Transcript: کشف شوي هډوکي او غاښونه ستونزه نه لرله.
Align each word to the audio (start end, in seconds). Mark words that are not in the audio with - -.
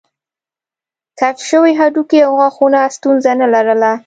کشف 1.19 1.39
شوي 1.51 1.71
هډوکي 1.79 2.19
او 2.27 2.31
غاښونه 2.39 2.79
ستونزه 2.95 3.31
نه 3.41 3.47
لرله. 3.53 3.91